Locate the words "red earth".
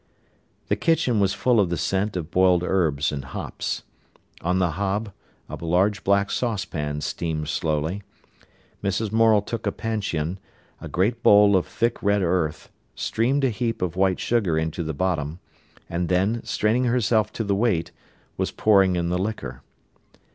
12.01-12.71